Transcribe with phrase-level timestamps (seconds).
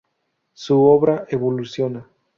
[0.55, 2.09] Su obra evoluciona.